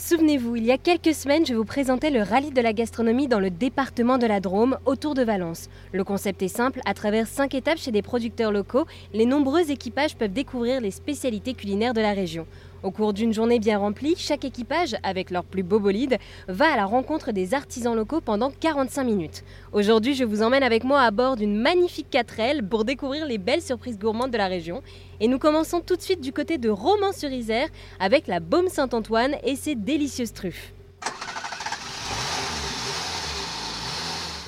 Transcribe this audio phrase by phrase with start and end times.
[0.00, 3.40] Souvenez-vous, il y a quelques semaines, je vous présentais le rallye de la gastronomie dans
[3.40, 5.68] le département de la Drôme, autour de Valence.
[5.92, 10.14] Le concept est simple, à travers cinq étapes chez des producteurs locaux, les nombreux équipages
[10.14, 12.46] peuvent découvrir les spécialités culinaires de la région.
[12.84, 16.76] Au cours d'une journée bien remplie, chaque équipage, avec leur plus beau bolide, va à
[16.76, 19.42] la rencontre des artisans locaux pendant 45 minutes.
[19.72, 23.62] Aujourd'hui, je vous emmène avec moi à bord d'une magnifique 4L pour découvrir les belles
[23.62, 24.82] surprises gourmandes de la région.
[25.18, 29.56] Et nous commençons tout de suite du côté de Romans-sur-Isère avec la Baume Saint-Antoine et
[29.56, 30.72] ses délicieuses truffes.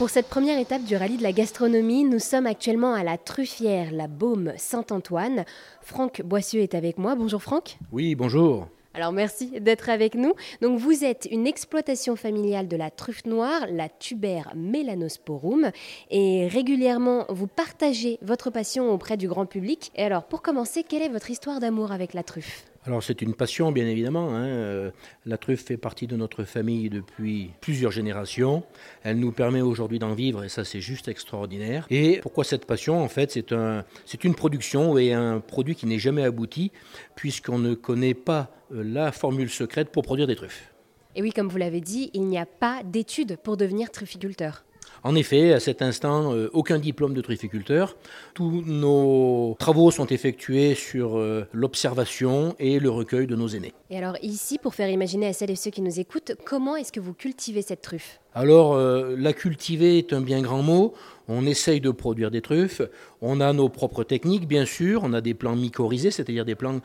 [0.00, 3.92] Pour cette première étape du rallye de la gastronomie, nous sommes actuellement à la truffière
[3.92, 5.44] La Baume Saint-Antoine.
[5.82, 7.16] Franck Boissieu est avec moi.
[7.16, 7.76] Bonjour Franck.
[7.92, 8.66] Oui, bonjour.
[8.94, 10.32] Alors merci d'être avec nous.
[10.62, 15.70] Donc vous êtes une exploitation familiale de la truffe noire, la tuber melanosporum,
[16.10, 19.92] et régulièrement vous partagez votre passion auprès du grand public.
[19.96, 22.64] Et alors pour commencer, quelle est votre histoire d'amour avec la truffe?
[22.86, 24.30] Alors c'est une passion bien évidemment.
[24.30, 24.46] Hein.
[24.46, 24.90] Euh,
[25.26, 28.62] la truffe fait partie de notre famille depuis plusieurs générations.
[29.02, 31.86] Elle nous permet aujourd'hui d'en vivre et ça c'est juste extraordinaire.
[31.90, 33.02] Et pourquoi cette passion?
[33.02, 33.84] En fait c'est un,
[34.24, 36.72] une production et un produit qui n'est jamais abouti
[37.16, 40.72] puisqu'on ne connaît pas euh, la formule secrète pour produire des truffes.
[41.16, 44.64] Et oui, comme vous l'avez dit, il n'y a pas d'études pour devenir trufficulteur.
[45.02, 47.96] En effet, à cet instant, euh, aucun diplôme de trufficulteur.
[48.34, 53.72] Tous nos travaux sont effectués sur euh, l'observation et le recueil de nos aînés.
[53.88, 56.92] Et alors ici, pour faire imaginer à celles et ceux qui nous écoutent, comment est-ce
[56.92, 58.20] que vous cultivez cette truffe?
[58.34, 60.94] Alors, euh, la cultiver est un bien grand mot.
[61.32, 62.82] On essaye de produire des truffes.
[63.20, 65.02] On a nos propres techniques, bien sûr.
[65.04, 66.80] On a des plants mycorhizés, c'est-à-dire des plants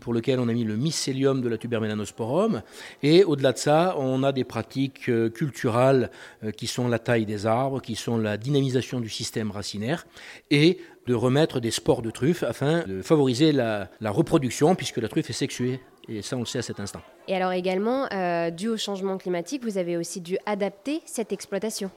[0.00, 2.62] pour lesquels on a mis le mycélium de la tubermelanosporum.
[3.02, 6.10] Et au-delà de ça, on a des pratiques euh, culturales
[6.44, 10.06] euh, qui sont la taille des arbres, qui sont la dynamisation du système racinaire
[10.50, 15.28] et de remettre des spores de truffes afin de favoriser la, reproduction puisque la truffe
[15.30, 15.80] est sexuée.
[16.10, 17.00] Et ça, on le sait à cet instant.
[17.28, 21.90] Et alors également, euh, dû au changement climatique, vous avez aussi dû adapter cette exploitation.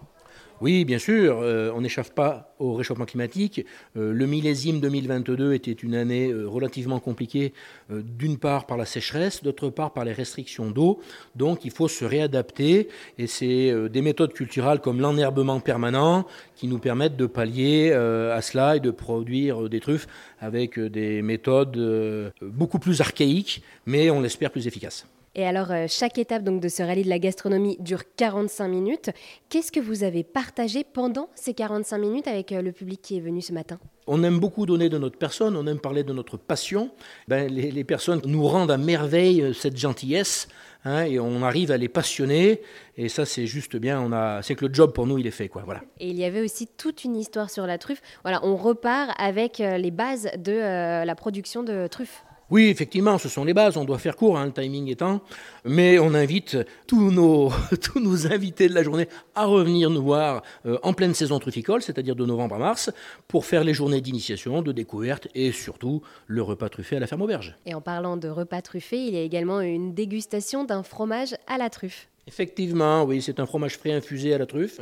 [0.64, 3.66] Oui, bien sûr, euh, on n'échappe pas au réchauffement climatique.
[3.98, 7.52] Euh, le millésime 2022 était une année euh, relativement compliquée,
[7.90, 11.02] d'une part par la sécheresse, d'autre part par les restrictions d'eau.
[11.36, 12.88] Donc il faut se réadapter
[13.18, 16.26] et c'est des méthodes culturelles comme l'enherbement permanent
[16.56, 20.08] qui nous permettent de pallier à cela et de produire des truffes
[20.40, 25.06] avec des méthodes beaucoup plus archaïques, mais on l'espère plus efficaces.
[25.36, 29.10] Et alors, euh, chaque étape donc, de ce rallye de la gastronomie dure 45 minutes.
[29.50, 33.20] Qu'est-ce que vous avez partagé pendant ces 45 minutes avec euh, le public qui est
[33.20, 33.80] venu ce matin?
[34.06, 36.92] On aime beaucoup donner de notre personne, on aime parler de notre passion.
[37.28, 40.48] Ben, les, personnes nous rendent à merveille euh, cette gentillesse
[40.86, 42.62] hein, et on arrive à les passionner.
[42.96, 44.00] Et ça, c'est juste bien.
[44.00, 45.64] On a, c'est que le job pour nous, il est fait, quoi.
[45.66, 45.82] Voilà.
[46.00, 48.04] Et il y avait aussi toute une histoire sur la truffe.
[48.22, 52.24] Voilà, on repart avec les bases de la production de truffes.
[52.54, 55.22] Oui, effectivement, ce sont les bases, on doit faire court, hein, le timing étant,
[55.66, 56.56] mais on invite
[56.86, 57.52] tous nos,
[58.32, 62.24] invités de la journée à revenir nous voir euh, en pleine saison trufficole, c'est-à-dire de
[62.28, 62.92] novembre à mars,
[63.28, 67.24] pour faire les journées d'initiation, de découverte et surtout le repas truffé à la ferme
[67.24, 67.58] auberge.
[67.66, 71.58] Et en parlant de repas truffés, il y a également une dégustation d'un fromage à
[71.58, 72.08] la truffe.
[72.26, 74.80] Effectivement, oui, c'est un fromage frais infusé à la truffe.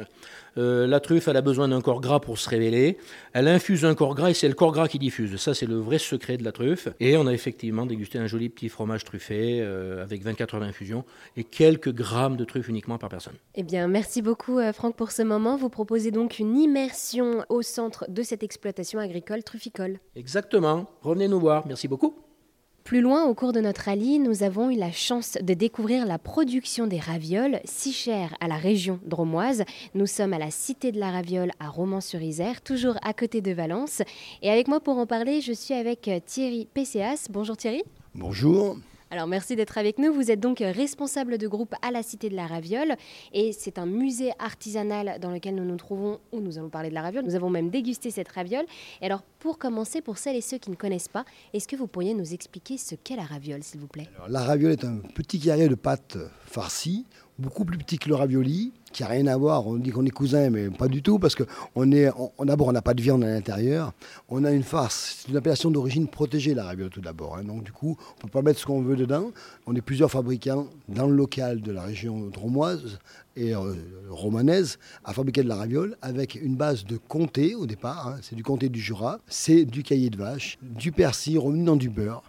[0.57, 2.97] Euh, la truffe, elle a besoin d'un corps gras pour se révéler.
[3.33, 5.35] Elle infuse un corps gras et c'est le corps gras qui diffuse.
[5.37, 6.89] Ça, c'est le vrai secret de la truffe.
[6.99, 11.03] Et on a effectivement dégusté un joli petit fromage truffé euh, avec 24 heures d'infusion
[11.35, 13.35] et quelques grammes de truffe uniquement par personne.
[13.55, 15.57] Eh bien, merci beaucoup, euh, Franck, pour ce moment.
[15.57, 19.99] Vous proposez donc une immersion au centre de cette exploitation agricole trufficole.
[20.15, 20.85] Exactement.
[21.01, 21.65] Revenez nous voir.
[21.65, 22.15] Merci beaucoup.
[22.91, 26.19] Plus loin, au cours de notre rallye, nous avons eu la chance de découvrir la
[26.19, 29.63] production des ravioles, si chère à la région dromoise.
[29.95, 34.01] Nous sommes à la Cité de la Raviole à Romans-sur-Isère, toujours à côté de Valence.
[34.41, 37.27] Et avec moi pour en parler, je suis avec Thierry PCAS.
[37.29, 37.81] Bonjour Thierry.
[38.13, 38.75] Bonjour.
[39.13, 40.13] Alors merci d'être avec nous.
[40.13, 42.95] Vous êtes donc responsable de groupe à la Cité de la Raviole
[43.33, 46.93] et c'est un musée artisanal dans lequel nous nous trouvons où nous allons parler de
[46.93, 47.25] la raviole.
[47.25, 48.63] Nous avons même dégusté cette raviole.
[49.01, 51.87] Et alors pour commencer, pour celles et ceux qui ne connaissent pas, est-ce que vous
[51.87, 54.07] pourriez nous expliquer ce qu'est la raviole s'il vous plaît?
[54.29, 57.05] La raviole est un petit carré de pâte farcie
[57.37, 59.67] beaucoup plus petit que le ravioli, qui n'a rien à voir.
[59.67, 61.43] On dit qu'on est cousin, mais pas du tout, parce que
[61.75, 62.09] on est,
[62.43, 63.93] d'abord, on n'a pas de viande à l'intérieur.
[64.29, 65.17] On a une farce.
[65.21, 67.37] C'est une appellation d'origine protégée, la ravioli, tout d'abord.
[67.37, 67.43] Hein.
[67.43, 69.31] Donc, du coup, on ne peut pas mettre ce qu'on veut dedans.
[69.65, 72.99] On est plusieurs fabricants dans le local de la région dromoise
[73.35, 73.73] et euh,
[74.09, 78.07] romanaise à fabriquer de la raviole avec une base de comté au départ.
[78.07, 78.17] Hein.
[78.21, 79.19] C'est du comté du Jura.
[79.27, 82.23] C'est du cahier de vache, du persil revenu dans du beurre,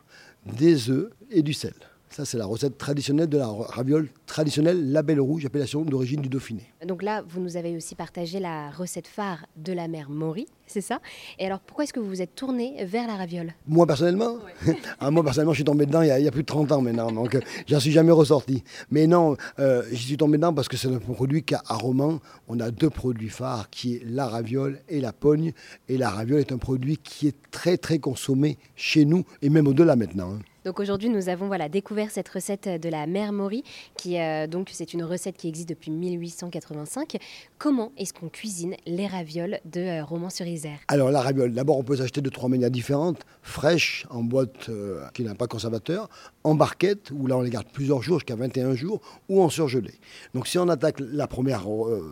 [0.46, 1.74] des œufs et du sel.
[2.12, 6.60] Ça, c'est la recette traditionnelle de la raviole traditionnelle label rouge, appellation d'origine du Dauphiné.
[6.86, 10.82] Donc là, vous nous avez aussi partagé la recette phare de la mère Maury, c'est
[10.82, 11.00] ça?
[11.38, 13.54] Et alors, pourquoi est-ce que vous vous êtes tourné vers la raviole?
[13.66, 14.36] Moi, personnellement?
[15.00, 17.10] Ah, Moi, personnellement, je suis tombé dedans il y a, plus de 30 ans maintenant,
[17.10, 18.62] donc euh, j'en suis jamais ressorti.
[18.90, 22.60] Mais non, euh, j'y suis tombé dedans parce que c'est un produit qu'à Roman, on
[22.60, 25.52] a deux produits phares, qui est la raviole et la pogne.
[25.88, 29.66] Et la raviole est un produit qui est très, très consommé chez nous, et même
[29.66, 30.32] au-delà maintenant.
[30.34, 30.40] Hein.
[30.64, 33.64] Donc aujourd'hui, nous avons voilà, découvert cette recette de la mère Maury,
[33.96, 37.16] qui euh, donc c'est une recette qui existe depuis 1885.
[37.58, 40.78] Comment est-ce qu'on cuisine les ravioles de euh, Romans-sur-Isère?
[40.86, 45.04] Alors la raviole, d'abord on peut s'acheter de trois manières différentes fraîches en boîte euh,
[45.14, 46.08] qui n'a pas conservateur,
[46.44, 49.94] en barquette où là on les garde plusieurs jours jusqu'à 21 jours, ou en surgelé.
[50.32, 51.64] Donc si on attaque la première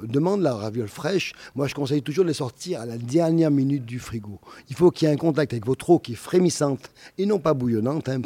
[0.03, 3.85] demande, la raviole fraîche, moi je conseille toujours de les sortir à la dernière minute
[3.85, 4.41] du frigo.
[4.69, 7.39] Il faut qu'il y ait un contact avec votre eau qui est frémissante et non
[7.39, 8.09] pas bouillonnante.
[8.09, 8.21] Hein,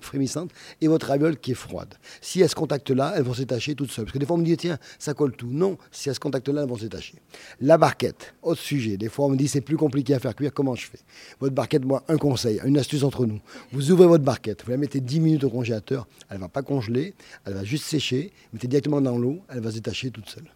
[0.80, 1.94] et votre raviole qui est froide.
[2.20, 4.04] Si à ce contact-là, elles vont s'étacher toutes seules.
[4.04, 5.48] Parce que des fois, on me dit, tiens, ça colle tout.
[5.50, 7.14] Non, si à ce contact-là, elles vont s'étacher.
[7.60, 8.96] La barquette, autre sujet.
[8.96, 10.98] Des fois, on me dit, c'est plus compliqué à faire cuire, comment je fais?
[11.40, 13.40] Votre barquette, moi, un conseil, une astuce entre nous.
[13.72, 16.62] Vous ouvrez votre barquette, vous la mettez 10 minutes au congélateur, elle ne va pas
[16.62, 17.14] congeler,
[17.44, 20.48] elle va juste sécher, mettez directement dans l'eau, elle va se détacher toute seule.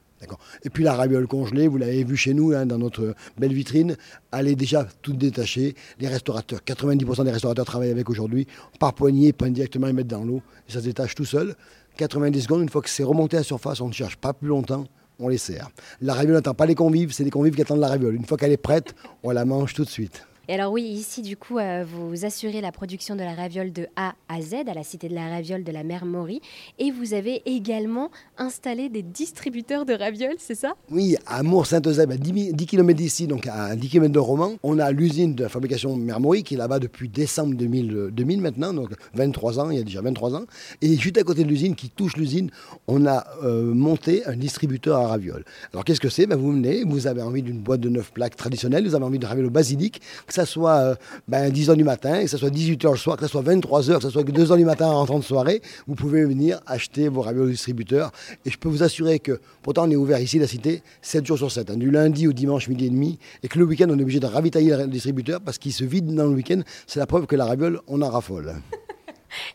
[0.64, 3.96] Et puis la raviole congelée, vous l'avez vu chez nous, hein, dans notre belle vitrine,
[4.32, 5.74] elle est déjà toute détachée.
[6.00, 8.46] Les restaurateurs, 90% des restaurateurs travaillent avec aujourd'hui,
[8.78, 11.54] par poignée, prennent directement et mettent dans l'eau, et ça se détache tout seul.
[11.96, 14.48] 90 secondes, une fois que c'est remonté à la surface, on ne cherche pas plus
[14.48, 14.84] longtemps,
[15.18, 15.68] on les sert.
[16.00, 18.14] La raviole n'attend pas les convives, c'est les convives qui attendent la raviole.
[18.14, 20.24] Une fois qu'elle est prête, on la mange tout de suite.
[20.50, 23.86] Et alors oui, ici du coup, euh, vous assurez la production de la raviole de
[23.96, 26.40] A à Z à la cité de la raviole de la mère Maury.
[26.78, 30.72] Et vous avez également installé des distributeurs de ravioles, c'est ça?
[30.90, 34.90] Oui, à Mour-Saint-Eusèbe, à 10, km d'ici, donc à 10 km de Romans, on a
[34.90, 39.60] l'usine de fabrication mère Maury qui est là-bas depuis décembre 2000, 2000 maintenant, donc 23
[39.60, 40.44] ans, il y a déjà 23 ans.
[40.80, 42.50] Et juste à côté de l'usine, qui touche l'usine,
[42.86, 45.44] on a euh, monté un distributeur à ravioles.
[45.74, 46.26] Alors qu'est-ce que c'est?
[46.26, 49.18] Ben, Vous venez, vous avez envie d'une boîte de 9 plaques traditionnelle, vous avez envie
[49.18, 50.00] de ravioles basilic,
[50.37, 50.94] ça soit euh,
[51.26, 54.02] ben, 10h du matin, que ce soit 18h le soir, que ce soit 23h, que
[54.02, 57.46] ce soit 2h du matin en rentrant de soirée, vous pouvez venir acheter vos ravioles
[57.48, 58.12] au distributeur.
[58.44, 61.38] Et je peux vous assurer que, pourtant on est ouvert ici, la cité, 7 jours
[61.38, 63.98] sur 7, hein, du lundi au dimanche midi et demi, et que le week-end on
[63.98, 66.60] est obligé de ravitailler le distributeur parce qu'il se vide dans le week-end.
[66.86, 68.54] C'est la preuve que la raviole, on en raffole.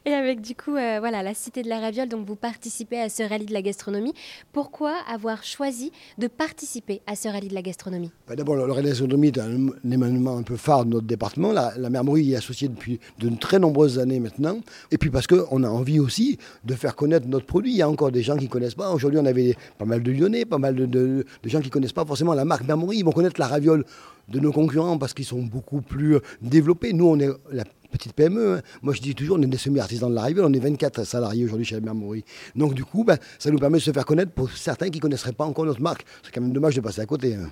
[0.06, 3.10] Et avec du coup, euh, voilà, la Cité de la Raviole, donc vous participez à
[3.10, 4.14] ce rallye de la gastronomie.
[4.52, 8.12] Pourquoi avoir choisi de participer à ce rallye de la gastronomie?
[8.28, 11.08] Bah, D'abord, le rallye de la gastronomie est un, événement un peu phare de notre
[11.08, 11.52] département.
[11.52, 14.60] La, la y est associée depuis de très nombreuses années maintenant.
[14.92, 17.72] Et puis parce qu'on a envie aussi de faire connaître notre produit.
[17.72, 18.92] Il y a encore des gens qui ne connaissent pas.
[18.92, 22.06] Aujourd'hui, on avait pas mal de Lyonnais, pas mal de, gens qui ne connaissent pas
[22.06, 22.98] forcément la marque Mermory.
[22.98, 23.86] Ils vont connaître la raviole
[24.28, 26.94] de nos concurrents parce qu'ils sont beaucoup plus développés.
[26.94, 28.58] Nous, on est la petite PME.
[28.58, 28.62] Hein.
[28.82, 31.46] Moi, je dis toujours, on est des semi-artisans de la rivière, on est 24 salariés
[31.46, 32.24] aujourd'hui chez mère Maury.
[32.56, 35.02] Donc, du coup, ben, ça nous permet de se faire connaître pour certains qui ne
[35.02, 36.06] connaisseraient pas encore notre marque.
[36.24, 37.36] C'est quand même dommage de passer à côté.
[37.36, 37.50] Hein.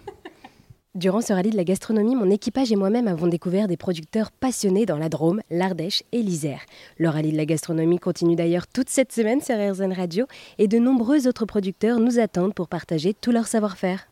[0.94, 4.86] Durant ce rallye de la gastronomie, mon équipage et moi-même avons découvert des producteurs passionnés
[4.86, 6.60] dans la Drôme, l'Ardèche et l'Isère.
[6.98, 10.26] Le rallye de la gastronomie continue d'ailleurs toute cette semaine sur RZN Radio
[10.58, 14.11] et de nombreux autres producteurs nous attendent pour partager tout leur savoir-faire.